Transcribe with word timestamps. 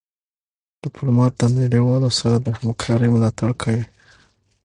ډيپلومات 0.83 1.33
د 1.37 1.41
نړېوالو 1.59 2.09
سره 2.19 2.35
د 2.39 2.47
همکارۍ 2.57 3.07
ملاتړ 3.15 3.49
کوي. 3.61 3.83